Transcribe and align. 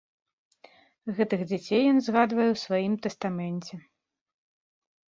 Гэтых 1.19 1.39
дзяцей 1.51 1.83
ён 1.91 1.97
згадвае 2.09 2.49
ў 2.51 2.57
сваім 2.65 2.93
тастаменце. 3.05 3.75